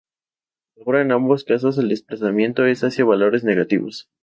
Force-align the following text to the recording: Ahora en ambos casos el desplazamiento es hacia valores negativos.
Ahora 0.83 1.01
en 1.03 1.11
ambos 1.11 1.43
casos 1.43 1.77
el 1.77 1.89
desplazamiento 1.89 2.65
es 2.65 2.83
hacia 2.83 3.05
valores 3.05 3.43
negativos. 3.43 4.09